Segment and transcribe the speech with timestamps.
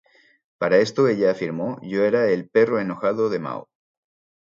[0.57, 3.67] Para esto, ella afirmó: "Yo era el perro enojado de Mao.